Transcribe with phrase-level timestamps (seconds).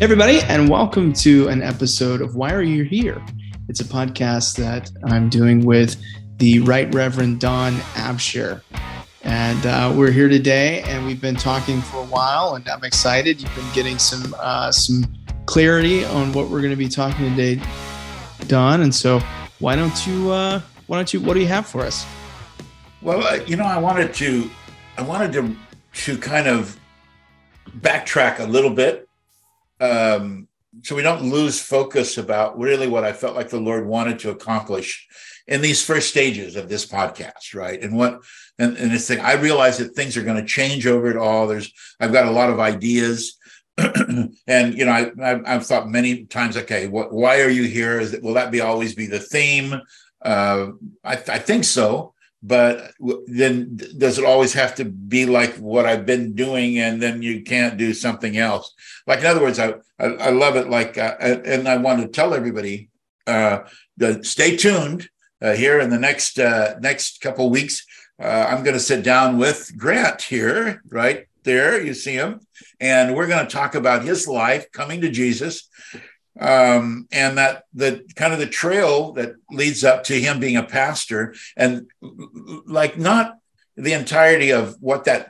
[0.00, 3.20] Everybody, and welcome to an episode of Why Are You Here?
[3.68, 6.00] It's a podcast that I'm doing with
[6.36, 8.62] the Right Reverend Don Absher.
[9.24, 13.42] And uh, we're here today, and we've been talking for a while, and I'm excited.
[13.42, 15.04] You've been getting some uh, some
[15.46, 17.60] clarity on what we're going to be talking today,
[18.46, 18.82] Don.
[18.82, 19.18] And so,
[19.58, 22.06] why don't you uh, why don't you what do you have for us?
[23.02, 24.48] Well, uh, you know, I wanted to
[24.96, 25.56] I wanted to
[26.04, 26.78] to kind of
[27.80, 29.07] backtrack a little bit
[29.80, 30.48] um,
[30.82, 34.30] so we don't lose focus about really what I felt like the Lord wanted to
[34.30, 35.06] accomplish
[35.46, 37.82] in these first stages of this podcast, right?
[37.82, 38.20] And what
[38.58, 41.46] and, and this thing, I realize that things are going to change over it all.
[41.46, 43.36] There's I've got a lot of ideas.
[43.78, 48.00] and you know, I, I've, I've thought many times, okay, what, why are you here?
[48.00, 49.80] Is that will that be always be the theme?
[50.20, 50.68] Uh,
[51.04, 52.92] I, I think so but
[53.26, 57.42] then does it always have to be like what I've been doing and then you
[57.42, 58.74] can't do something else?
[59.06, 60.68] Like in other words, I I, I love it.
[60.68, 62.90] Like uh, and I want to tell everybody,
[63.26, 63.60] uh,
[63.96, 65.08] the, stay tuned
[65.42, 67.84] uh, here in the next uh, next couple weeks.
[68.20, 71.80] Uh, I'm going to sit down with Grant here, right there.
[71.80, 72.40] You see him,
[72.80, 75.68] and we're going to talk about his life coming to Jesus
[76.38, 80.62] um, and that the kind of the trail that leads up to him being a
[80.62, 81.86] pastor and
[82.66, 83.38] like not
[83.76, 85.28] the entirety of what that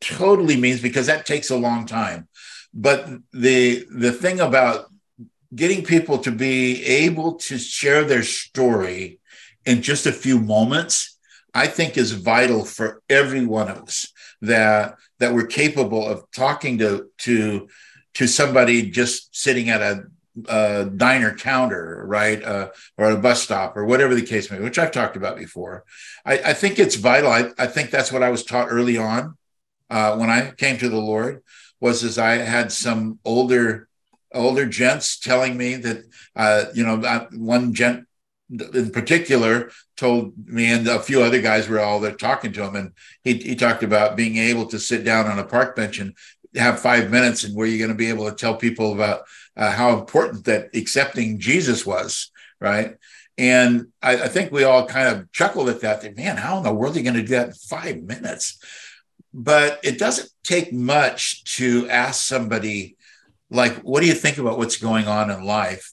[0.00, 2.28] totally means because that takes a long time
[2.72, 4.86] but the the thing about
[5.54, 9.18] getting people to be able to share their story
[9.64, 11.18] in just a few moments
[11.54, 14.12] i think is vital for every one of us
[14.42, 17.66] that that we're capable of talking to to
[18.12, 20.04] to somebody just sitting at a
[20.48, 24.64] uh, diner counter, right, uh, or a bus stop, or whatever the case may be,
[24.64, 25.84] which I've talked about before.
[26.24, 27.30] I, I think it's vital.
[27.30, 29.36] I, I, think that's what I was taught early on
[29.88, 31.42] uh, when I came to the Lord.
[31.80, 33.88] Was as I had some older
[34.32, 38.06] older gents telling me that uh, you know one gent
[38.50, 42.76] in particular told me and a few other guys were all there talking to him
[42.76, 42.92] and
[43.24, 46.14] he, he talked about being able to sit down on a park bench and
[46.54, 49.22] have five minutes and where you're going to be able to tell people about
[49.56, 52.30] uh, how important that accepting Jesus was,
[52.60, 52.96] right?
[53.38, 56.16] And I, I, think we all kind of chuckled at that.
[56.16, 58.58] Man, how in the world are you going to do that in five minutes?
[59.34, 62.96] But it doesn't take much to ask somebody,
[63.50, 65.92] like, what do you think about what's going on in life?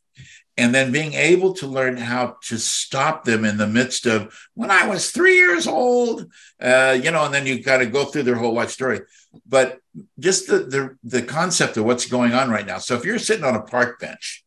[0.56, 4.72] And then being able to learn how to stop them in the midst of when
[4.72, 6.32] I was three years old,
[6.62, 9.02] uh, you know, and then you got to go through their whole life story.
[9.48, 9.80] But
[10.20, 12.78] just the, the the concept of what's going on right now.
[12.78, 14.44] So if you're sitting on a park bench,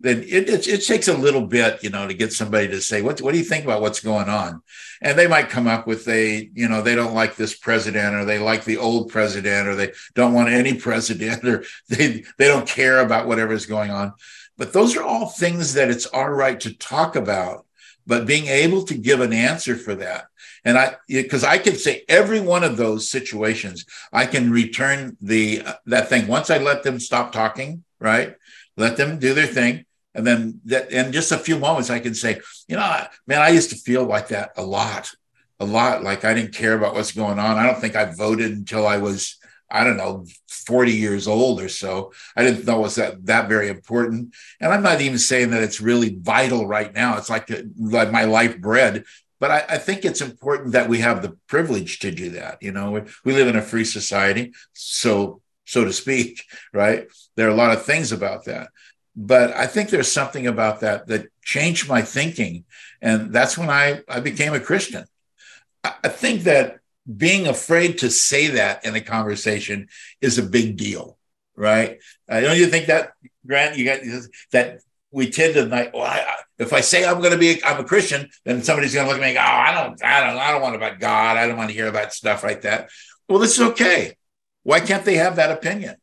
[0.00, 3.00] then it, it, it takes a little bit, you know, to get somebody to say,
[3.00, 4.62] what, what do you think about what's going on?
[5.00, 8.24] And they might come up with a, you know, they don't like this president or
[8.24, 12.68] they like the old president or they don't want any president or they, they don't
[12.68, 14.12] care about whatever's going on.
[14.56, 17.64] But those are all things that it's our right to talk about,
[18.06, 20.26] but being able to give an answer for that
[20.64, 25.62] and I, because I can say every one of those situations, I can return the
[25.62, 28.34] uh, that thing once I let them stop talking, right?
[28.76, 32.14] Let them do their thing, and then that in just a few moments, I can
[32.14, 35.14] say, you know, man, I used to feel like that a lot,
[35.60, 36.02] a lot.
[36.02, 37.58] Like I didn't care about what's going on.
[37.58, 39.38] I don't think I voted until I was
[39.70, 42.12] I don't know, 40 years old or so.
[42.36, 44.34] I didn't know it was that, that very important.
[44.60, 47.16] And I'm not even saying that it's really vital right now.
[47.16, 49.04] It's like, like my life bread
[49.40, 52.62] but I, I, think it's important that we have the privilege to do that.
[52.62, 57.08] You know, we, we live in a free society, so so to speak, right?
[57.36, 58.70] There are a lot of things about that,
[59.16, 62.64] but I think there's something about that that changed my thinking,
[63.00, 65.04] and that's when I I became a Christian.
[65.82, 66.78] I, I think that
[67.16, 69.88] being afraid to say that in a conversation
[70.20, 71.18] is a big deal,
[71.54, 71.98] right?
[72.28, 73.12] Uh, don't you think that,
[73.46, 73.76] Grant?
[73.76, 74.00] You got
[74.52, 74.80] that
[75.14, 76.24] we tend to like, well, I,
[76.58, 79.22] if I say I'm going to be, I'm a Christian, then somebody's going to look
[79.22, 81.36] at me oh, I don't, I don't, I don't want about God.
[81.36, 82.90] I don't want to hear about stuff like that.
[83.28, 84.16] Well, this is okay.
[84.64, 85.96] Why can't they have that opinion?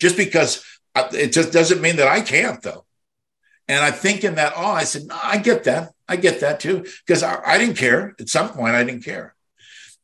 [0.00, 0.64] Just because
[0.94, 2.84] uh, it just doesn't mean that I can't, though.
[3.68, 5.92] And I think in that, oh, I said, no, I get that.
[6.08, 8.14] I get that too, because I, I, didn't care.
[8.18, 9.34] At some point, I didn't care.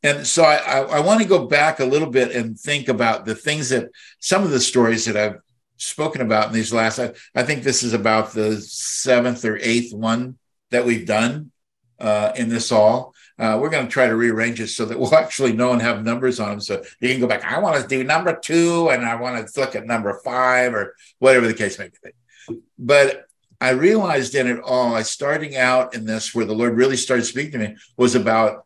[0.02, 3.24] And so I, I, I want to go back a little bit and think about
[3.24, 3.88] the things that
[4.20, 5.38] some of the stories that I've
[5.76, 9.92] spoken about in these last I, I, think this is about the seventh or eighth
[9.92, 10.38] one
[10.70, 11.50] that we've done
[11.98, 15.14] uh, in this all uh, we're going to try to rearrange it so that we'll
[15.16, 17.88] actually know and have numbers on them so you can go back i want to
[17.88, 21.78] do number two and i want to look at number five or whatever the case
[21.78, 22.58] may be.
[22.78, 23.26] But
[23.60, 27.24] i realized in it all i starting out in this where the lord really started
[27.24, 28.64] speaking to me was about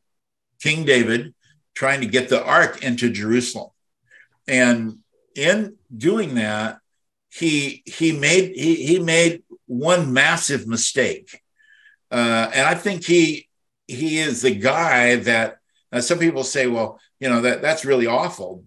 [0.60, 1.34] king david
[1.74, 3.70] trying to get the ark into jerusalem.
[4.48, 4.98] And
[5.36, 6.80] in doing that
[7.30, 11.42] he he made he, he made one massive mistake,
[12.10, 13.48] uh, and I think he
[13.86, 15.58] he is the guy that
[16.00, 18.64] some people say, well, you know that that's really awful,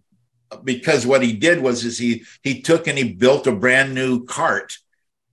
[0.63, 4.25] because what he did was is he he took and he built a brand new
[4.25, 4.77] cart,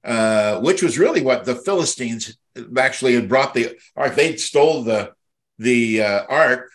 [0.05, 2.37] uh, which was really what the Philistines
[2.77, 4.15] actually had brought the ark.
[4.15, 5.13] They stole the
[5.59, 6.71] the uh, ark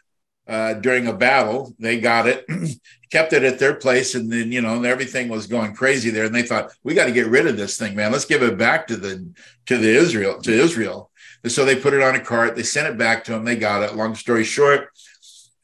[0.47, 1.73] uh, during a battle.
[1.79, 2.45] They got it,
[3.13, 6.25] kept it at their place, and then you know everything was going crazy there.
[6.25, 8.11] And they thought we got to get rid of this thing, man.
[8.11, 9.29] Let's give it back to the
[9.67, 11.11] to the Israel to Israel.
[11.43, 12.55] And so they put it on a cart.
[12.55, 13.45] They sent it back to them.
[13.45, 13.95] They got it.
[13.95, 14.89] Long story short,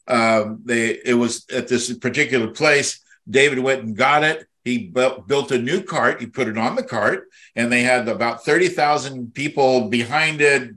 [0.06, 3.00] um, they it was at this particular place.
[3.28, 4.46] David went and got it.
[4.64, 6.20] He built a new cart.
[6.20, 7.26] He put it on the cart,
[7.56, 10.70] and they had about thirty thousand people behind it,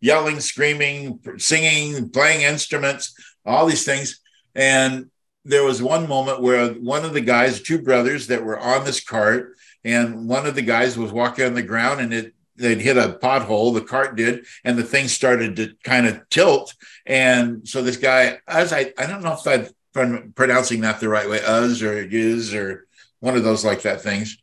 [0.00, 3.12] yelling, screaming, singing, playing instruments,
[3.44, 4.20] all these things.
[4.54, 5.09] And
[5.44, 9.02] there was one moment where one of the guys, two brothers that were on this
[9.02, 12.98] cart, and one of the guys was walking on the ground, and it they'd hit
[12.98, 16.74] a pothole, the cart did, and the thing started to kind of tilt.
[17.06, 21.28] And so this guy, as I, I don't know if I'm pronouncing that the right
[21.28, 22.86] way, us or use or
[23.20, 24.36] one of those like that things.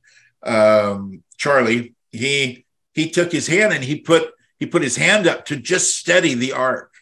[0.44, 5.46] Um, Charlie, he he took his hand and he put he put his hand up
[5.46, 6.94] to just steady the ark.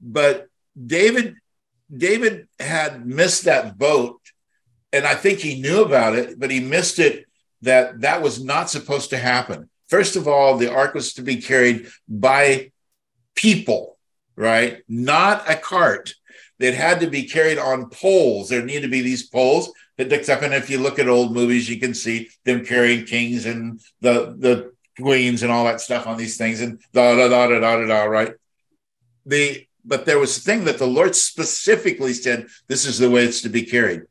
[0.00, 0.48] But
[0.86, 1.36] David
[1.94, 4.20] David had missed that boat,
[4.92, 7.26] and I think he knew about it, but he missed it
[7.62, 9.68] that that was not supposed to happen.
[9.88, 12.70] First of all, the ark was to be carried by
[13.34, 13.98] people,
[14.36, 14.82] right?
[14.88, 16.14] Not a cart.
[16.58, 18.48] It had to be carried on poles.
[18.48, 20.42] There needed to be these poles that dicks up.
[20.42, 24.36] And if you look at old movies, you can see them carrying kings and the
[24.38, 27.76] the queens and all that stuff on these things and da da da da da
[27.76, 28.34] da, da right?
[29.24, 33.24] The but there was a thing that the Lord specifically said, this is the way
[33.24, 34.02] it's to be carried.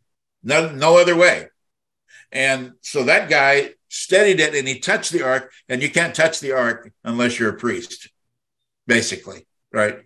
[0.43, 1.47] No, no other way.
[2.31, 6.39] And so that guy steadied it and he touched the ark, and you can't touch
[6.39, 8.09] the ark unless you're a priest,
[8.87, 9.99] basically, right?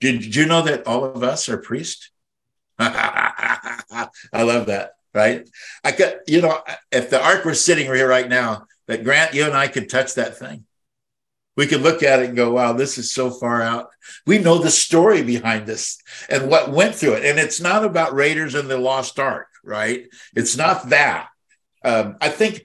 [0.00, 2.10] Did, did you know that all of us are priests?
[2.78, 5.48] I love that, right?
[5.84, 6.60] I could, you know,
[6.90, 10.14] if the ark were sitting here right now, that Grant, you and I could touch
[10.14, 10.64] that thing.
[11.56, 13.88] We could look at it and go, wow, this is so far out.
[14.26, 15.98] We know the story behind this
[16.30, 17.24] and what went through it.
[17.24, 20.06] And it's not about Raiders and the Lost Ark, right?
[20.34, 21.28] It's not that
[21.84, 22.64] um, I think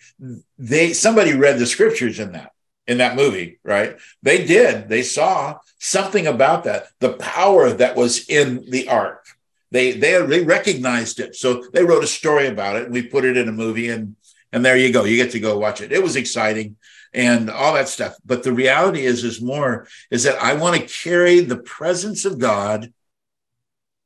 [0.58, 2.52] they somebody read the scriptures in that
[2.86, 3.98] in that movie, right?
[4.24, 4.88] They did.
[4.88, 9.26] They saw something about that, the power that was in the ark.
[9.72, 13.26] They they they recognized it, so they wrote a story about it, and we put
[13.26, 14.16] it in a movie, and
[14.54, 15.04] and there you go.
[15.04, 15.92] You get to go watch it.
[15.92, 16.78] It was exciting
[17.18, 18.16] and all that stuff.
[18.24, 22.38] But the reality is, is more is that I want to carry the presence of
[22.38, 22.94] God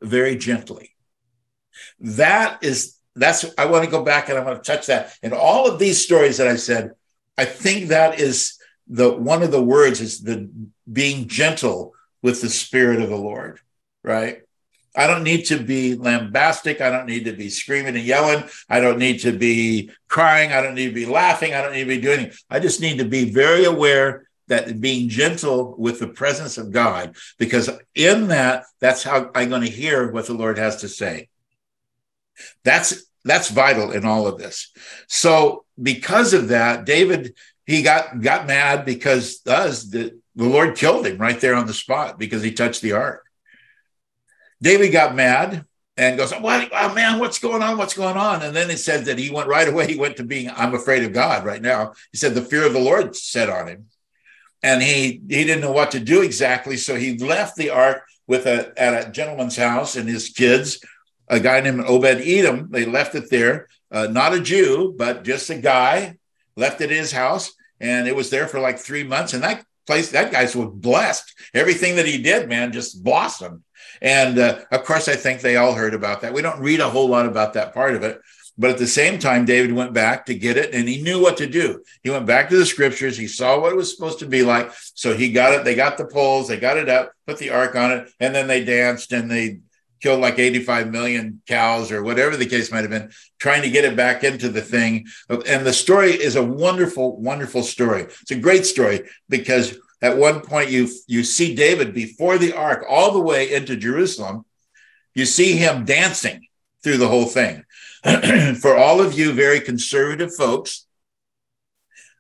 [0.02, 0.96] very gently.
[2.00, 5.14] That is that's I want to go back and I want to touch that.
[5.22, 6.92] And all of these stories that I said,
[7.38, 10.50] I think that is the one of the words is the
[10.92, 11.94] being gentle
[12.24, 13.60] with the spirit of the Lord,
[14.04, 14.42] right?
[14.96, 16.82] I don't need to be lambastic.
[16.82, 18.44] I don't need to be screaming and yelling.
[18.70, 20.52] I don't need to be crying.
[20.52, 21.54] I don't need to be laughing.
[21.54, 22.38] I don't need to be doing anything.
[22.50, 27.16] I just need to be very aware that being gentle with the presence of God,
[27.38, 31.30] because in that, that's how I'm going to hear what the Lord has to say.
[32.64, 34.72] That's that's vital in all of this.
[35.08, 41.08] So because of that, David he got got mad because us the, the Lord killed
[41.08, 43.26] him right there on the spot because he touched the ark.
[44.62, 45.66] David got mad
[45.98, 46.70] and goes, "What?
[46.74, 47.78] Oh, man, what's going on?
[47.78, 49.88] What's going on?" And then it said that he went right away.
[49.88, 52.74] He went to being, "I'm afraid of God." Right now, he said the fear of
[52.74, 53.86] the Lord set on him,
[54.64, 56.78] and he he didn't know what to do exactly.
[56.78, 60.80] So he left the ark with a at a gentleman's house and his kids
[61.32, 62.68] a guy named Obed Edom.
[62.70, 66.18] They left it there, uh, not a Jew, but just a guy,
[66.58, 69.34] left it in his house, and it was there for like three months.
[69.34, 71.34] And that place, that guy was blessed.
[71.54, 73.64] Everything that he did, man, just blossomed.
[74.02, 76.34] And uh, of course, I think they all heard about that.
[76.34, 78.20] We don't read a whole lot about that part of it.
[78.58, 81.38] But at the same time, David went back to get it and he knew what
[81.38, 81.84] to do.
[82.04, 83.18] He went back to the scriptures.
[83.18, 84.72] He saw what it was supposed to be like.
[84.94, 85.64] So he got it.
[85.64, 88.48] They got the poles, they got it up, put the ark on it, and then
[88.48, 89.62] they danced and they
[90.02, 93.86] killed like 85 million cows or whatever the case might have been, trying to get
[93.86, 95.06] it back into the thing.
[95.30, 98.04] And the story is a wonderful, wonderful story.
[98.04, 102.86] It's a great story because at one point you you see David before the ark
[102.90, 104.46] all the way into Jerusalem.
[105.14, 106.48] You see him dancing
[106.84, 107.64] through the whole thing.
[108.62, 110.86] For all of you very conservative folks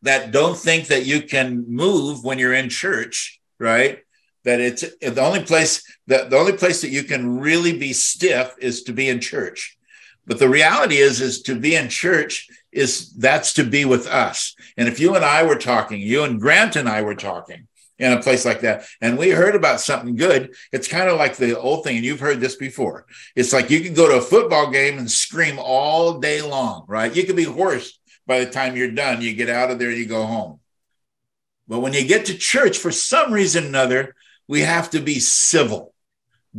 [0.03, 4.00] that don't think that you can move when you're in church, right?
[4.43, 8.55] that it's the only place that the only place that you can really be stiff
[8.59, 9.77] is to be in church
[10.25, 14.55] but the reality is is to be in church is that's to be with us.
[14.77, 17.67] And if you and I were talking, you and Grant and I were talking
[18.01, 21.38] in a place like that, and we heard about something good, it's kind of like
[21.38, 23.05] the old thing, and you've heard this before.
[23.36, 27.15] It's like you can go to a football game and scream all day long, right?
[27.15, 29.22] You can be hoarse by the time you're done.
[29.22, 30.60] You get out of there, you go home.
[31.67, 34.15] But when you get to church, for some reason or another,
[34.48, 35.93] we have to be civil.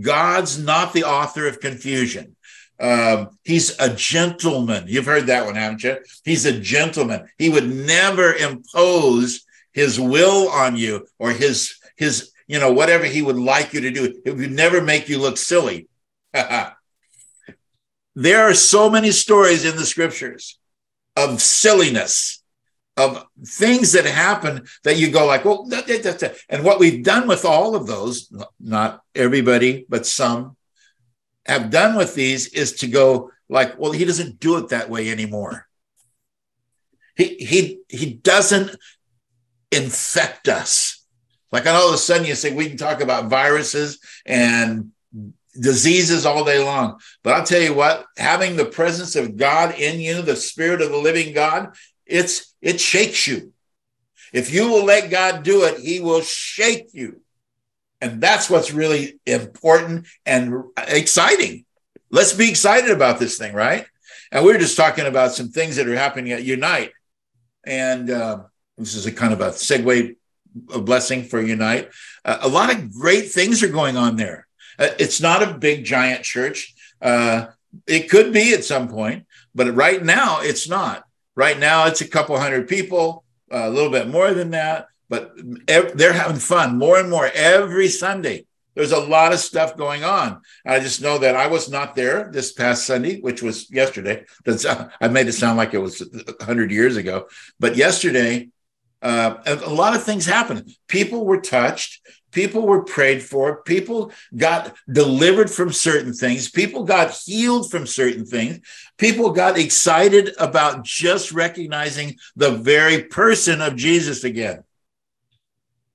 [0.01, 2.37] God's not the author of confusion.
[2.81, 4.85] Um, he's a gentleman.
[4.87, 5.99] You've heard that one, haven't you?
[6.25, 7.29] He's a gentleman.
[7.37, 13.23] He would never impose his will on you or his his you know whatever he
[13.23, 14.21] would like you to do.
[14.25, 15.89] It would never make you look silly.
[16.33, 16.75] there
[18.43, 20.59] are so many stories in the scriptures
[21.17, 22.43] of silliness
[22.97, 25.67] of things that happen that you go like, well,
[26.49, 30.57] and what we've done with all of those, not everybody, but some,
[31.47, 35.11] have done with these is to go like, well, he doesn't do it that way
[35.11, 35.67] anymore.
[37.17, 38.75] He he he doesn't
[39.73, 41.05] infect us.
[41.51, 44.91] Like all of a sudden you say we can talk about viruses and
[45.61, 46.99] diseases all day long.
[47.23, 50.91] But I'll tell you what, having the presence of God in you, the spirit of
[50.91, 51.75] the living God,
[52.07, 53.53] it's it shakes you.
[54.33, 57.21] If you will let God do it, he will shake you.
[58.01, 61.67] And that's what's really important and exciting.
[62.11, 63.87] Let's be excited about this thing, right?
[64.33, 66.93] And we are just talking about some things that are happening at Unite.
[67.65, 68.45] And uh,
[68.79, 70.17] this is a kind of a segue,
[70.75, 71.91] a blessing for Unite.
[72.25, 74.47] Uh, a lot of great things are going on there.
[74.79, 76.75] Uh, it's not a big, giant church.
[77.01, 77.47] Uh,
[77.87, 81.05] it could be at some point, but right now it's not.
[81.35, 85.35] Right now it's a couple hundred people, a little bit more than that but
[85.67, 88.47] they're having fun more and more every Sunday.
[88.75, 90.41] There's a lot of stuff going on.
[90.65, 94.25] I just know that I was not there this past Sunday, which was yesterday.
[94.47, 94.65] That's,
[95.03, 97.29] I made it sound like it was 100 years ago.
[97.61, 98.49] But yesterday,
[99.03, 100.75] uh, a lot of things happened.
[100.89, 102.01] People were touched.
[102.31, 103.63] People were prayed for.
[103.63, 106.51] People got delivered from certain things.
[106.51, 108.61] People got healed from certain things.
[108.97, 114.65] People got excited about just recognizing the very person of Jesus again.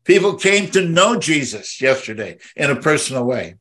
[0.04, 3.56] People came to know Jesus yesterday in a personal way.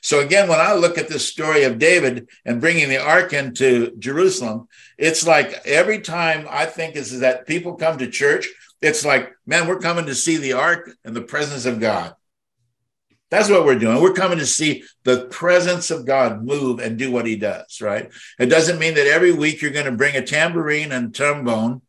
[0.00, 3.94] So again, when I look at this story of David and bringing the ark into
[3.98, 4.66] Jerusalem,
[4.98, 8.48] it's like every time I think is that people come to church,
[8.82, 12.14] it's like, man, we're coming to see the ark and the presence of God.
[13.30, 14.02] That's what we're doing.
[14.02, 18.10] We're coming to see the presence of God move and do what he does, right?
[18.38, 21.80] It doesn't mean that every week you're going to bring a tambourine and trombone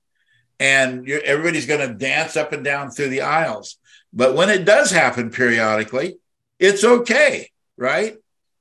[0.58, 3.78] and everybody's going to dance up and down through the aisles.
[4.14, 6.16] But when it does happen periodically,
[6.60, 8.16] it's okay, right?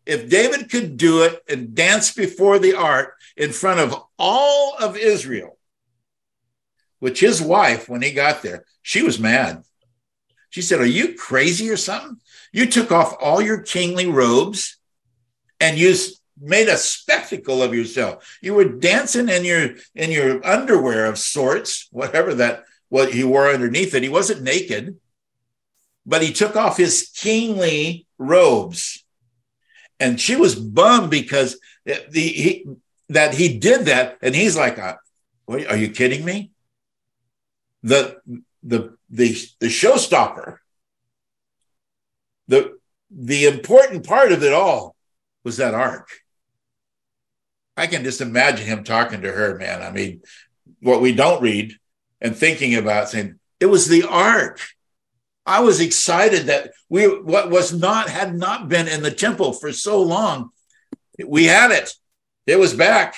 [0.05, 4.97] If David could do it and dance before the ark in front of all of
[4.97, 5.57] Israel,
[7.03, 9.65] which his wife, when he got there, she was mad.
[10.51, 12.21] She said, Are you crazy or something?
[12.53, 14.77] You took off all your kingly robes
[15.59, 15.95] and you
[16.41, 18.39] made a spectacle of yourself.
[18.41, 23.49] You were dancing in your in your underwear of sorts, whatever that what he wore
[23.49, 24.03] underneath it.
[24.03, 24.97] He wasn't naked
[26.05, 29.05] but he took off his kingly robes.
[30.01, 32.67] And she was bummed because the, he,
[33.09, 34.19] that he did that.
[34.21, 34.97] And he's like, uh,
[35.49, 36.52] Are you kidding me?
[37.83, 38.19] The,
[38.63, 40.59] the, the, the showstopper,
[42.49, 42.79] the,
[43.11, 44.95] the important part of it all
[45.45, 46.09] was that ark.
[47.77, 49.83] I can just imagine him talking to her, man.
[49.83, 50.23] I mean,
[50.81, 51.75] what we don't read
[52.21, 54.61] and thinking about saying, it was the ark
[55.45, 59.73] I was excited that we what was not had not been in the temple for
[59.73, 60.51] so long.
[61.25, 61.93] We had it.
[62.47, 63.17] It was back.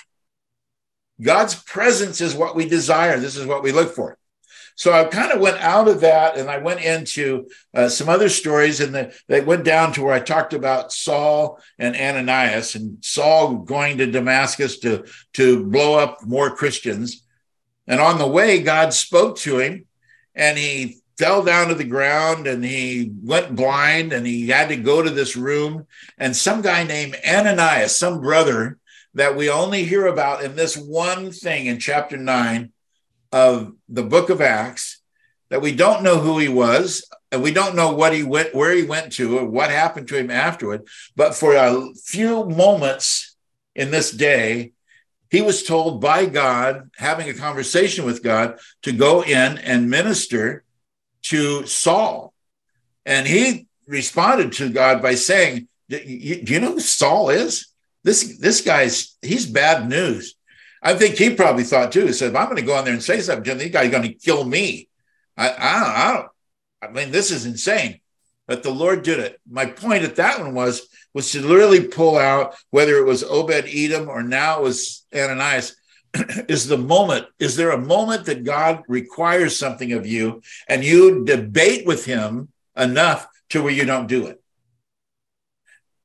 [1.21, 3.19] God's presence is what we desire.
[3.19, 4.19] This is what we look for.
[4.77, 8.29] So I kind of went out of that and I went into uh, some other
[8.29, 12.99] stories, and the, they went down to where I talked about Saul and Ananias, and
[13.05, 15.05] Saul going to Damascus to,
[15.35, 17.25] to blow up more Christians.
[17.87, 19.87] And on the way, God spoke to him
[20.35, 24.77] and he fell down to the ground and he went blind and he had to
[24.77, 25.87] go to this room.
[26.19, 28.79] And some guy named Ananias, some brother
[29.15, 32.73] that we only hear about in this one thing in chapter nine
[33.35, 35.03] of the book of Acts,
[35.51, 38.73] that we don't know who he was and we don't know what he went, where
[38.73, 40.87] he went to, or what happened to him afterward.
[41.17, 43.35] But for a few moments
[43.75, 44.71] in this day,
[45.33, 50.63] he was told by God, having a conversation with God, to go in and minister
[51.23, 52.33] to Saul.
[53.05, 57.67] And he responded to God by saying, Do you know who Saul is?
[58.05, 60.37] This, this guy's, he's bad news.
[60.85, 62.07] I think he probably thought too.
[62.07, 63.89] He said, if I'm going to go in there and say something to this guy,
[63.89, 64.89] going to kill me.
[65.37, 66.29] I, I, I don't,
[66.83, 68.01] I mean, this is insane.
[68.47, 69.41] But the Lord did it.
[69.51, 73.65] My point at that one was, was to literally pull out whether it was Obed
[73.67, 75.75] Edom or now it was Ananias.
[76.49, 81.25] is the moment, is there a moment that God requires something of you and you
[81.25, 84.44] debate with him enough to where you don't do it?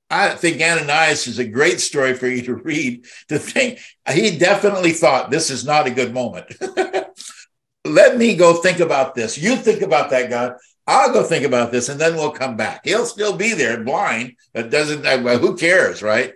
[0.09, 3.05] I think Ananias is a great story for you to read.
[3.27, 3.79] To think
[4.11, 6.45] he definitely thought this is not a good moment.
[7.85, 9.37] Let me go think about this.
[9.37, 10.55] You think about that, God.
[10.87, 12.81] I'll go think about this, and then we'll come back.
[12.83, 14.33] He'll still be there, blind.
[14.55, 15.05] It doesn't.
[15.05, 16.33] Uh, who cares, right?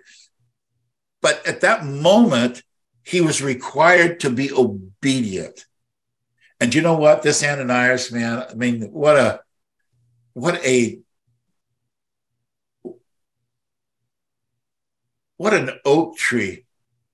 [1.20, 2.62] But at that moment,
[3.02, 5.66] he was required to be obedient.
[6.60, 7.22] And you know what?
[7.22, 8.46] This Ananias man.
[8.48, 9.40] I mean, what a
[10.34, 11.00] what a
[15.44, 16.64] What an oak tree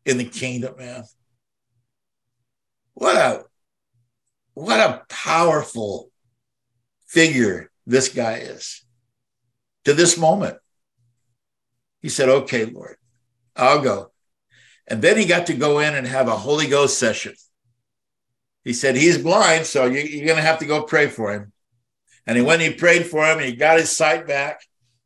[0.07, 1.03] in the kingdom, man.
[2.95, 3.45] What a
[4.55, 6.13] what a powerful
[7.09, 8.85] figure this guy is.
[9.85, 10.59] To this moment.
[12.03, 12.99] He said, "Okay, Lord,
[13.57, 14.13] I'll go."
[14.87, 17.35] And then he got to go in and have a Holy Ghost session.
[18.63, 21.53] He said, He's blind, so you, are going to have to go pray for him.
[22.29, 24.61] And when he prayed for him, he got his sight back.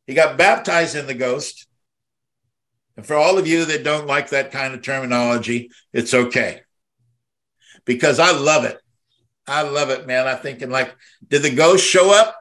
[0.05, 1.67] He got baptized in the ghost.
[2.97, 6.61] And for all of you that don't like that kind of terminology, it's okay.
[7.83, 8.79] Because I love it.
[9.47, 10.27] I love it, man.
[10.27, 10.95] I'm thinking like,
[11.27, 12.35] did the ghost show up?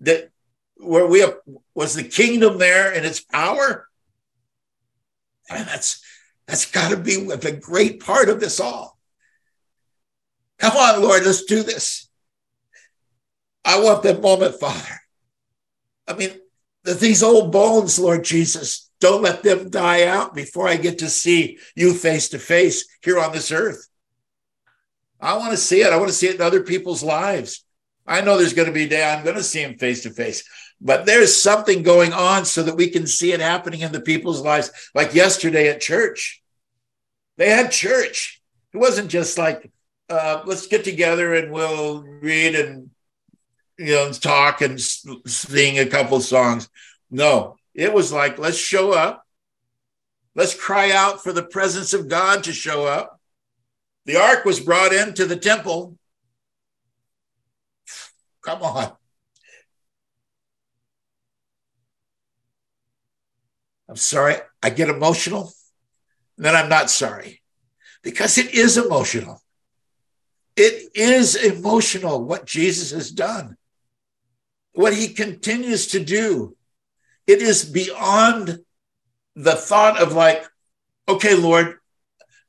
[0.00, 0.30] That
[0.76, 1.36] where we have,
[1.74, 3.88] was the kingdom there in its power?
[5.48, 6.02] And that's
[6.46, 8.98] that's got to be a great part of this all.
[10.58, 12.08] Come on, Lord, let's do this.
[13.64, 15.00] I want that moment, Father.
[16.08, 16.30] I mean,
[16.84, 21.58] these old bones, Lord Jesus, don't let them die out before I get to see
[21.74, 23.88] you face to face here on this earth.
[25.20, 25.92] I want to see it.
[25.92, 27.64] I want to see it in other people's lives.
[28.06, 30.10] I know there's going to be a day I'm going to see him face to
[30.10, 30.44] face,
[30.80, 34.40] but there's something going on so that we can see it happening in the people's
[34.40, 34.70] lives.
[34.94, 36.40] Like yesterday at church,
[37.38, 38.40] they had church.
[38.72, 39.70] It wasn't just like,
[40.08, 42.90] uh, let's get together and we'll read and
[43.78, 46.68] you know talk and sing a couple songs.
[47.10, 49.24] No, it was like, let's show up.
[50.34, 53.20] Let's cry out for the presence of God to show up.
[54.06, 55.96] The ark was brought into the temple.
[58.42, 58.92] Come on.
[63.88, 65.52] I'm sorry, I get emotional.
[66.36, 67.42] And Then I'm not sorry
[68.02, 69.40] because it is emotional.
[70.56, 73.56] It is emotional what Jesus has done,
[74.72, 76.56] what he continues to do
[77.26, 78.58] it is beyond
[79.34, 80.44] the thought of like,
[81.08, 81.78] okay, Lord,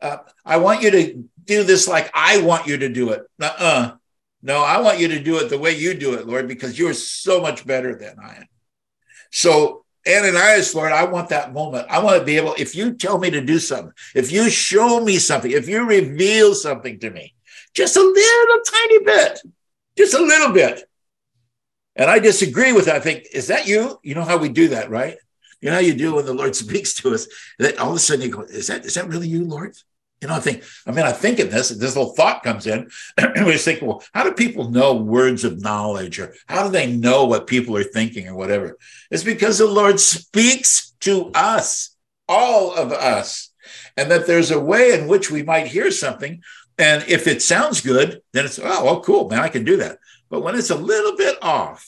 [0.01, 3.23] uh, I want you to do this like I want you to do it.
[3.41, 3.95] Uh-uh.
[4.41, 6.89] No, I want you to do it the way you do it, Lord, because you
[6.89, 8.47] are so much better than I am.
[9.31, 11.87] So, Ananias, Lord, I want that moment.
[11.89, 14.99] I want to be able, if you tell me to do something, if you show
[14.99, 17.33] me something, if you reveal something to me,
[17.73, 19.39] just a little tiny bit,
[19.97, 20.83] just a little bit,
[21.95, 22.95] and I disagree with that.
[22.95, 23.99] I think, is that you?
[24.03, 25.17] You know how we do that, right?
[25.61, 27.27] You know how you do when the Lord speaks to us.
[27.59, 29.75] That all of a sudden you go, is that is that really you, Lord?
[30.23, 32.89] You know, I think, I mean, I think in this, this little thought comes in,
[33.17, 36.89] and we think, well, how do people know words of knowledge or how do they
[36.89, 38.77] know what people are thinking or whatever?
[39.11, 41.97] It's because the Lord speaks to us,
[42.29, 43.49] all of us,
[43.97, 46.41] and that there's a way in which we might hear something.
[46.77, 49.97] And if it sounds good, then it's, oh, well, cool, man, I can do that.
[50.33, 51.87] But when it's a little bit off,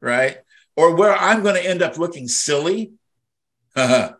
[0.00, 0.38] right?
[0.74, 2.94] Or where I'm going to end up looking silly,
[3.76, 4.14] then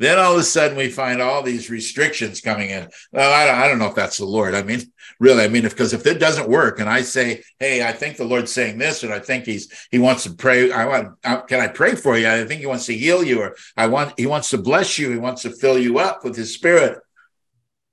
[0.00, 2.88] all of a sudden we find all these restrictions coming in.
[3.12, 4.54] Well, I don't, I don't know if that's the Lord.
[4.54, 4.80] I mean,
[5.20, 8.24] really, I mean, because if it doesn't work, and I say, "Hey, I think the
[8.24, 10.72] Lord's saying this," and I think He's He wants to pray.
[10.72, 11.18] I want.
[11.22, 12.26] Uh, can I pray for you?
[12.26, 15.10] I think He wants to heal you, or I want He wants to bless you.
[15.10, 16.98] He wants to fill you up with His Spirit.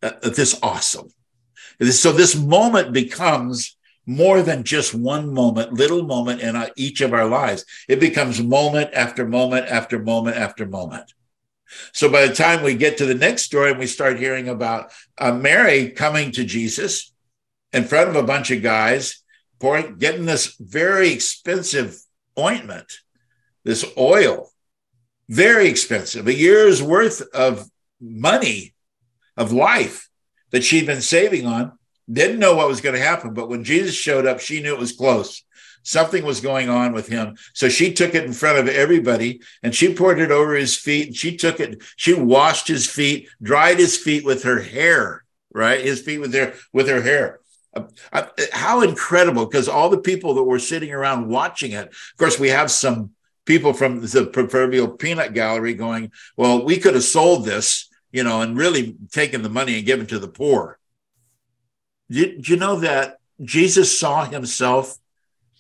[0.01, 1.09] Uh, this awesome.
[1.91, 3.74] So this moment becomes
[4.05, 7.65] more than just one moment, little moment in each of our lives.
[7.87, 11.13] It becomes moment after moment after moment after moment.
[11.93, 14.91] So by the time we get to the next story and we start hearing about
[15.17, 17.11] uh, Mary coming to Jesus
[17.73, 19.23] in front of a bunch of guys,
[19.59, 21.99] pouring, getting this very expensive
[22.37, 22.99] ointment,
[23.63, 24.51] this oil,
[25.27, 27.67] very expensive, a year's worth of
[27.99, 28.73] money,
[29.37, 30.09] of life
[30.51, 31.77] that she'd been saving on
[32.11, 34.79] didn't know what was going to happen, but when Jesus showed up, she knew it
[34.79, 35.43] was close.
[35.83, 37.35] Something was going on with him.
[37.53, 41.07] So she took it in front of everybody and she poured it over his feet.
[41.07, 45.79] And she took it, she washed his feet, dried his feet with her hair, right?
[45.79, 47.39] His feet with their with her hair.
[47.75, 52.17] Uh, uh, how incredible because all the people that were sitting around watching it of
[52.17, 53.11] course we have some
[53.45, 58.41] people from the proverbial peanut gallery going well we could have sold this you know
[58.41, 60.79] and really taken the money and given to the poor
[62.09, 64.97] did you know that jesus saw himself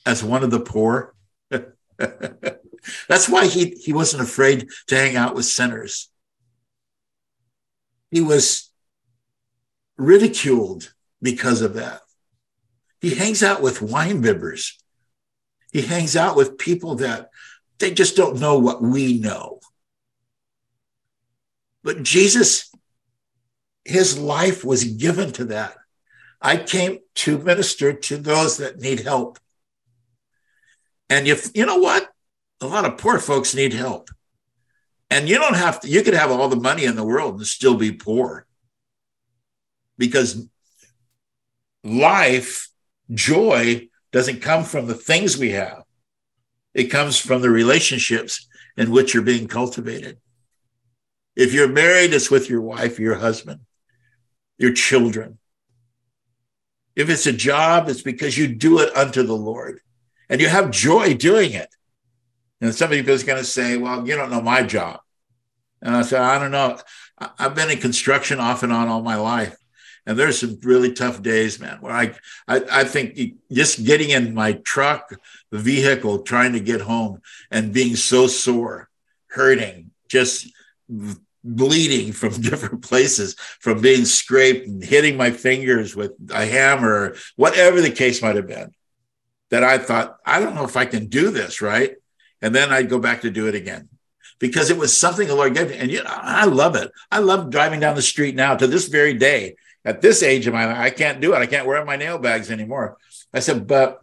[0.05, 1.13] as one of the poor
[3.07, 6.09] that's why he, he wasn't afraid to hang out with sinners
[8.11, 8.71] he was
[9.97, 12.01] ridiculed because of that
[13.05, 14.71] he hangs out with wine bibbers.
[15.71, 17.29] He hangs out with people that
[17.77, 19.59] they just don't know what we know.
[21.83, 22.73] But Jesus,
[23.83, 25.75] his life was given to that.
[26.41, 29.39] I came to minister to those that need help.
[31.09, 32.09] And if you know what,
[32.61, 34.09] a lot of poor folks need help.
[35.09, 37.47] And you don't have to, you could have all the money in the world and
[37.47, 38.45] still be poor.
[39.97, 40.47] Because
[41.83, 42.69] life
[43.13, 45.83] joy doesn't come from the things we have,
[46.73, 50.17] it comes from the relationships in which you're being cultivated.
[51.35, 53.61] If you're married, it's with your wife, your husband,
[54.57, 55.37] your children.
[56.95, 59.81] If it's a job, it's because you do it unto the Lord
[60.29, 61.69] and you have joy doing it.
[62.61, 65.01] And somebody is going to say, Well, you don't know my job.
[65.81, 66.79] And I said, I don't know.
[67.17, 69.55] I've been in construction off and on all my life.
[70.05, 72.15] And there's some really tough days, man, where I,
[72.47, 73.19] I, I think
[73.51, 75.15] just getting in my truck,
[75.51, 78.89] vehicle, trying to get home and being so sore,
[79.27, 80.47] hurting, just
[81.45, 87.81] bleeding from different places, from being scraped and hitting my fingers with a hammer, whatever
[87.81, 88.73] the case might have been,
[89.51, 91.95] that I thought, I don't know if I can do this, right?
[92.41, 93.89] And then I'd go back to do it again
[94.39, 95.77] because it was something the Lord gave me.
[95.77, 96.91] And you know, I love it.
[97.11, 99.55] I love driving down the street now to this very day
[99.85, 101.37] at this age of my life, I can't do it.
[101.37, 102.97] I can't wear my nail bags anymore.
[103.31, 103.99] I said, but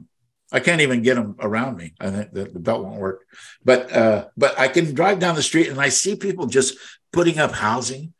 [0.52, 1.94] I can't even get them around me.
[1.98, 3.24] I think the, the belt won't work.
[3.64, 6.76] But uh, but I can drive down the street and I see people just
[7.12, 8.12] putting up housing,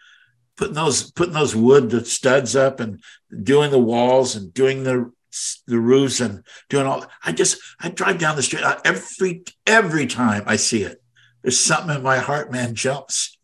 [0.57, 3.03] putting those putting those wood studs up and
[3.43, 5.13] doing the walls and doing the
[5.67, 7.05] the roofs and doing all.
[7.23, 11.03] I just I drive down the street every every time I see it.
[11.43, 13.37] There's something in my heart, man, jumps.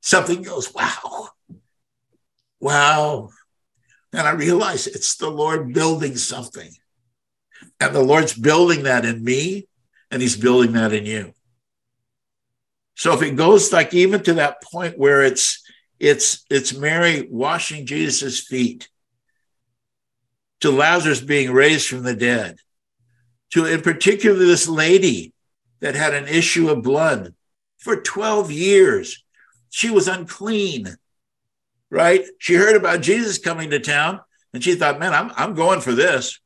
[0.00, 1.30] Something goes, wow
[2.60, 3.30] wow.
[4.12, 6.70] And I realize it's the Lord building something.
[7.80, 9.68] And the Lord's building that in me,
[10.10, 11.32] and He's building that in you.
[12.94, 15.62] So if it goes like even to that point where it's
[15.98, 18.88] it's it's Mary washing Jesus' feet,
[20.60, 22.58] to Lazarus being raised from the dead,
[23.52, 25.34] to in particular this lady
[25.80, 27.34] that had an issue of blood
[27.78, 29.22] for 12 years.
[29.68, 30.96] She was unclean
[31.90, 32.24] right?
[32.38, 34.20] She heard about Jesus coming to town
[34.52, 36.40] and she thought, man, I'm, I'm going for this.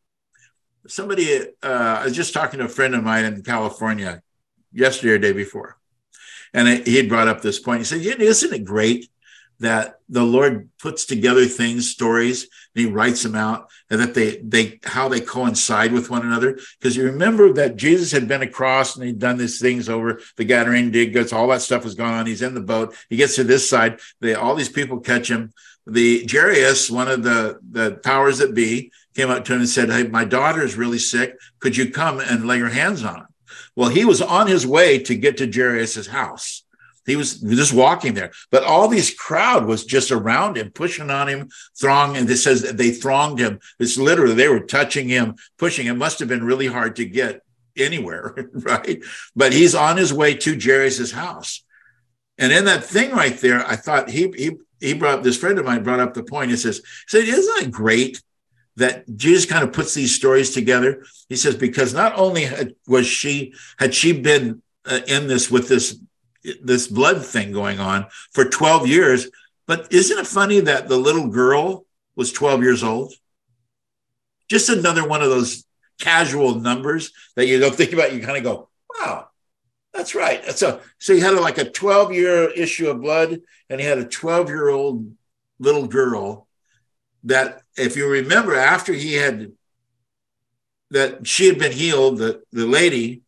[0.86, 1.66] Somebody, uh,
[2.00, 4.22] I was just talking to a friend of mine in California
[4.72, 5.76] yesterday or day before,
[6.54, 7.80] and he had brought up this point.
[7.80, 9.08] He said, Isn't it great
[9.60, 14.38] that the Lord puts together things, stories, and He writes them out, and that they
[14.42, 16.58] they how they coincide with one another.
[16.78, 20.46] Because you remember that Jesus had been across and he'd done these things over the
[20.46, 22.26] Gadarene Diggots, all that stuff was going on.
[22.26, 22.96] He's in the boat.
[23.10, 24.00] He gets to this side.
[24.20, 25.52] They all these people catch him.
[25.90, 29.90] The Jairus, one of the the powers that be, came up to him and said,
[29.90, 31.36] "Hey, my daughter is really sick.
[31.58, 33.28] Could you come and lay your hands on her?"
[33.76, 36.64] Well, he was on his way to get to Jairus's house
[37.06, 41.28] he was just walking there, but all these crowd was just around him, pushing on
[41.28, 41.48] him,
[41.78, 42.16] throng.
[42.16, 43.58] And this says they thronged him.
[43.78, 45.86] It's literally they were touching him, pushing.
[45.86, 47.40] It must have been really hard to get
[47.76, 49.02] anywhere, right?
[49.34, 51.64] But he's on his way to Jairus's house,
[52.38, 55.66] and in that thing right there, I thought he he he brought this friend of
[55.66, 56.50] mine brought up the point.
[56.50, 58.22] He says, said, isn't it great
[58.76, 61.04] that Jesus kind of puts these stories together?
[61.28, 65.68] He says because not only had, was she had she been uh, in this with
[65.68, 65.98] this
[66.62, 69.28] this blood thing going on for 12 years.
[69.66, 71.84] But isn't it funny that the little girl
[72.16, 73.12] was 12 years old?
[74.48, 75.64] Just another one of those
[76.00, 78.12] casual numbers that you don't think about.
[78.12, 79.28] You kind of go, wow,
[79.92, 80.44] that's right.
[80.56, 84.04] So, so he had like a 12 year issue of blood, and he had a
[84.04, 85.12] 12 year old
[85.58, 86.46] little girl
[87.24, 89.52] that, if you remember, after he had
[90.90, 93.22] that she had been healed, the, the lady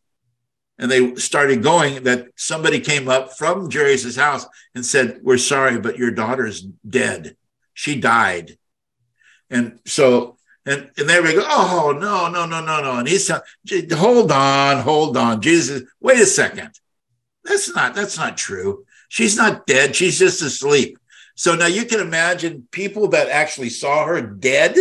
[0.79, 5.79] and they started going that somebody came up from Jerry's house and said, We're sorry,
[5.79, 7.37] but your daughter's dead.
[7.73, 8.59] She died.
[9.49, 11.45] And so And, and there we go.
[11.45, 12.99] Oh, no, no, no, no, no.
[12.99, 13.43] And he's telling,
[13.91, 15.41] hold on, hold on.
[15.41, 16.71] Jesus, wait a second.
[17.45, 18.85] That's not, that's not true.
[19.09, 19.97] She's not dead.
[19.97, 20.99] She's just asleep.
[21.35, 24.77] So now you can imagine people that actually saw her dead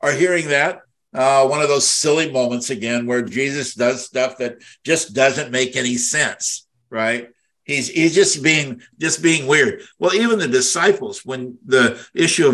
[0.00, 0.80] are hearing that.
[1.12, 5.76] Uh, one of those silly moments again where Jesus does stuff that just doesn't make
[5.76, 7.28] any sense, right?
[7.64, 9.82] He's he's just being just being weird.
[9.98, 12.48] Well, even the disciples, when the issue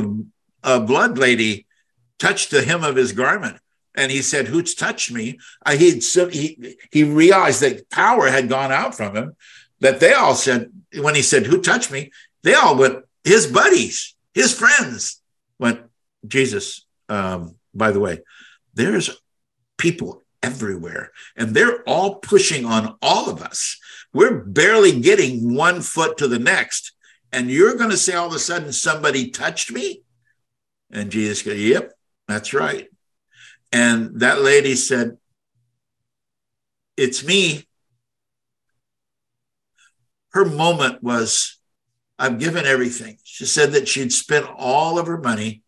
[0.63, 1.66] of a blood lady
[2.19, 3.59] touched the hem of his garment,
[3.95, 8.95] and he said, "Who's touched me?" He he he realized that power had gone out
[8.95, 9.37] from him.
[9.81, 12.11] That they all said when he said, "Who touched me?"
[12.43, 13.05] They all went.
[13.25, 15.21] His buddies, his friends
[15.59, 15.81] went.
[16.27, 16.87] Jesus.
[17.09, 18.21] Um, by the way,
[18.75, 19.11] there's
[19.79, 23.79] people everywhere, and they're all pushing on all of us.
[24.13, 26.93] We're barely getting one foot to the next,
[27.33, 30.03] and you're going to say all of a sudden somebody touched me,
[30.91, 31.93] and Jesus goes, "Yep,
[32.29, 32.89] that's right."
[33.73, 35.19] And that lady said,
[36.97, 37.67] It's me.
[40.31, 41.59] Her moment was,
[42.19, 43.19] I've given everything.
[43.23, 45.63] She said that she'd spent all of her money.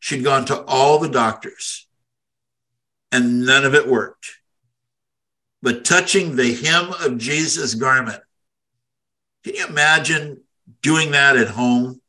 [0.00, 1.88] She'd gone to all the doctors,
[3.10, 4.26] and none of it worked.
[5.60, 8.22] But touching the hem of Jesus' garment,
[9.42, 10.42] can you imagine
[10.82, 12.00] doing that at home?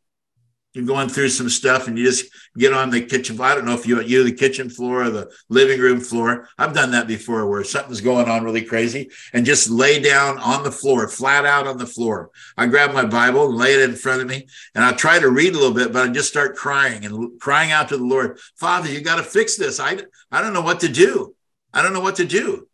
[0.80, 2.26] You're going through some stuff and you just
[2.58, 3.50] get on the kitchen floor.
[3.50, 6.48] I don't know if you you the kitchen floor or the living room floor.
[6.58, 10.64] I've done that before where something's going on really crazy and just lay down on
[10.64, 12.32] the floor, flat out on the floor.
[12.58, 15.30] I grab my Bible and lay it in front of me and I try to
[15.30, 18.40] read a little bit, but I just start crying and crying out to the Lord,
[18.56, 19.82] Father, you got to fix this.
[19.82, 19.98] I,
[20.32, 21.36] I don't know what to do.
[21.74, 22.68] I don't know what to do.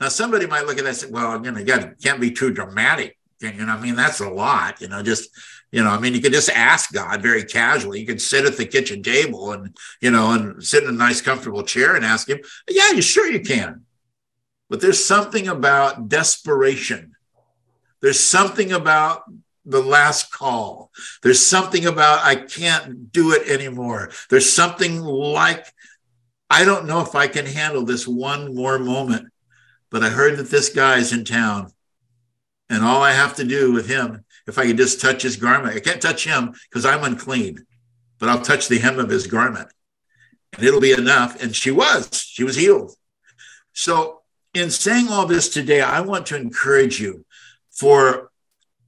[0.00, 2.52] Now, somebody might look at that and say, well, you know, you can't be too
[2.52, 3.18] dramatic.
[3.40, 5.30] You know, I mean, that's a lot, you know, just
[5.70, 8.00] you know, I mean, you could just ask God very casually.
[8.00, 11.20] You could sit at the kitchen table and, you know, and sit in a nice,
[11.20, 13.82] comfortable chair and ask him, yeah, you sure you can.
[14.70, 17.12] But there's something about desperation.
[18.00, 19.22] There's something about
[19.64, 20.90] the last call.
[21.22, 24.10] There's something about I can't do it anymore.
[24.30, 25.66] There's something like
[26.50, 29.28] I don't know if I can handle this one more moment.
[29.90, 31.72] But I heard that this guy's in town.
[32.70, 35.76] And all I have to do with him if I could just touch his garment.
[35.76, 37.64] I can't touch him because I'm unclean,
[38.18, 39.68] but I'll touch the hem of his garment
[40.56, 41.40] and it'll be enough.
[41.42, 42.94] And she was, she was healed.
[43.72, 44.22] So,
[44.54, 47.24] in saying all this today, I want to encourage you
[47.70, 48.30] for,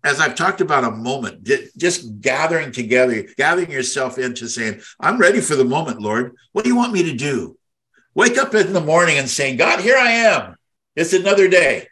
[0.02, 1.46] as I've talked about a moment,
[1.76, 6.34] just gathering together, gathering yourself into saying, I'm ready for the moment, Lord.
[6.52, 7.56] What do you want me to do?
[8.14, 10.56] Wake up in the morning and saying, God, here I am.
[10.96, 11.86] It's another day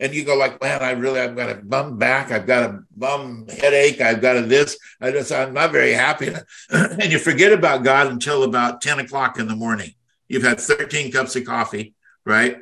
[0.00, 2.82] and you go like, man, I really, I've got a bum back, I've got a
[2.96, 6.32] bum headache, I've got a this, I just, I'm not very happy.
[6.70, 9.94] and you forget about God until about 10 o'clock in the morning.
[10.26, 12.58] You've had 13 cups of coffee, right?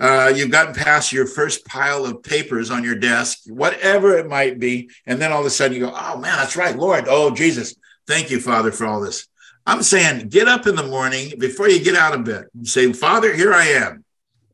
[0.00, 4.60] Uh, you've gotten past your first pile of papers on your desk, whatever it might
[4.60, 4.90] be.
[5.06, 7.06] And then all of a sudden you go, oh man, that's right, Lord.
[7.08, 7.74] Oh, Jesus,
[8.06, 9.26] thank you, Father, for all this.
[9.66, 12.92] I'm saying get up in the morning before you get out of bed and say,
[12.92, 14.04] Father, here I am.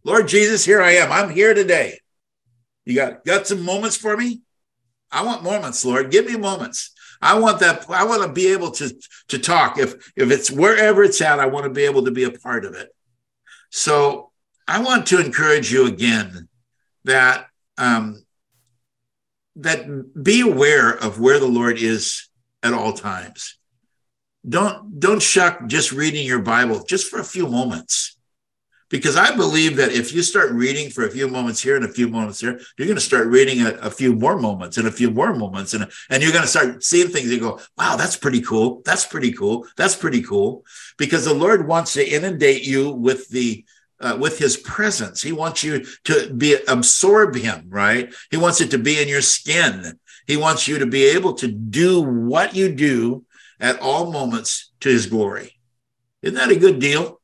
[0.04, 1.10] Lord Jesus, here I am.
[1.10, 1.98] I'm here today.
[2.84, 4.42] You got got some moments for me?
[5.10, 6.10] I want moments, Lord.
[6.10, 6.92] Give me moments.
[7.22, 7.88] I want that.
[7.88, 8.94] I want to be able to
[9.28, 9.78] to talk.
[9.78, 12.66] If if it's wherever it's at, I want to be able to be a part
[12.66, 12.90] of it.
[13.70, 14.30] So
[14.68, 16.48] I want to encourage you again
[17.04, 17.46] that
[17.78, 18.22] um,
[19.56, 22.28] that be aware of where the Lord is
[22.62, 23.56] at all times.
[24.46, 28.13] Don't don't shuck just reading your Bible just for a few moments
[28.90, 31.92] because I believe that if you start reading for a few moments here and a
[31.92, 34.92] few moments here, you're going to start reading a, a few more moments and a
[34.92, 37.30] few more moments, and and you're going to start seeing things.
[37.30, 38.82] You go, wow, that's pretty cool.
[38.84, 39.66] That's pretty cool.
[39.76, 40.64] That's pretty cool.
[40.98, 43.64] Because the Lord wants to inundate you with the
[44.00, 45.22] uh, with His presence.
[45.22, 47.66] He wants you to be absorb Him.
[47.68, 48.14] Right.
[48.30, 49.98] He wants it to be in your skin.
[50.26, 53.24] He wants you to be able to do what you do
[53.60, 55.58] at all moments to His glory.
[56.22, 57.20] Isn't that a good deal?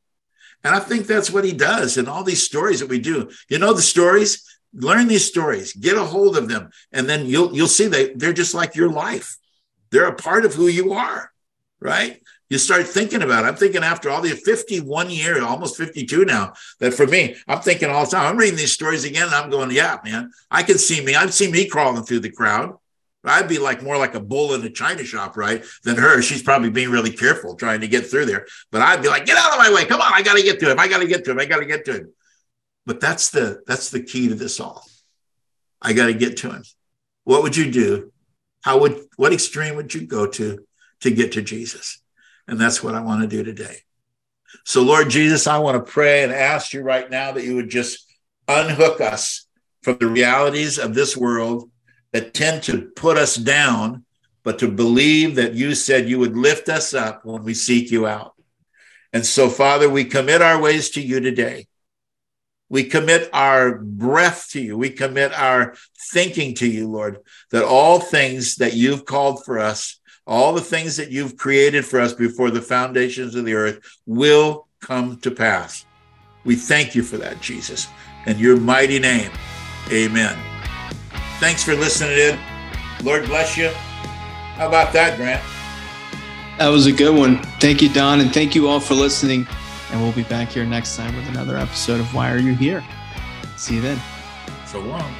[0.63, 3.29] And I think that's what he does in all these stories that we do.
[3.49, 4.47] You know the stories?
[4.73, 8.31] Learn these stories, get a hold of them, and then you'll you'll see they they're
[8.31, 9.37] just like your life.
[9.89, 11.29] They're a part of who you are,
[11.81, 12.21] right?
[12.49, 13.47] You start thinking about it.
[13.47, 17.89] I'm thinking after all the 51 years, almost 52 now, that for me, I'm thinking
[17.89, 18.25] all the time.
[18.25, 21.15] I'm reading these stories again, and I'm going, yeah, man, I can see me.
[21.15, 22.77] I've seen me crawling through the crowd.
[23.23, 25.63] I'd be like more like a bull in a china shop, right?
[25.83, 26.21] Than her.
[26.21, 28.47] She's probably being really careful trying to get through there.
[28.71, 29.85] But I'd be like, get out of my way.
[29.85, 30.79] Come on, I gotta get to him.
[30.79, 31.39] I gotta get to him.
[31.39, 32.13] I gotta get to him.
[32.85, 34.83] But that's the that's the key to this all.
[35.81, 36.63] I gotta get to him.
[37.23, 38.11] What would you do?
[38.61, 40.65] How would what extreme would you go to
[41.01, 42.01] to get to Jesus?
[42.47, 43.77] And that's what I want to do today.
[44.65, 47.69] So, Lord Jesus, I want to pray and ask you right now that you would
[47.69, 48.05] just
[48.47, 49.47] unhook us
[49.81, 51.70] from the realities of this world
[52.13, 54.05] that tend to put us down,
[54.43, 58.07] but to believe that you said you would lift us up when we seek you
[58.07, 58.33] out.
[59.13, 61.67] And so, Father, we commit our ways to you today.
[62.69, 64.77] We commit our breath to you.
[64.77, 65.75] We commit our
[66.13, 67.17] thinking to you, Lord,
[67.51, 71.99] that all things that you've called for us, all the things that you've created for
[71.99, 75.85] us before the foundations of the earth will come to pass.
[76.45, 77.87] We thank you for that, Jesus.
[78.25, 79.31] In your mighty name,
[79.91, 80.50] amen.
[81.41, 82.39] Thanks for listening in.
[83.03, 83.69] Lord bless you.
[83.69, 85.43] How about that, Grant?
[86.59, 87.41] That was a good one.
[87.59, 89.47] Thank you, Don, and thank you all for listening.
[89.91, 92.85] And we'll be back here next time with another episode of Why Are You Here?
[93.57, 93.99] See you then.
[94.67, 95.15] So long.